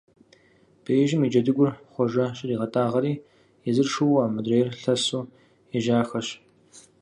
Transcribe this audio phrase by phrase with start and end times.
[0.83, 3.13] Беижьым и джэдыгур Хъуэжэ щригъэтӀагъэри,
[3.69, 5.23] езыр шууэ, мыдрейр лъэсу
[5.77, 6.27] ежьахэщ.